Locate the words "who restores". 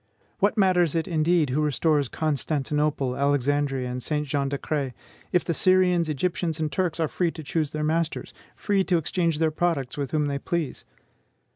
1.51-2.07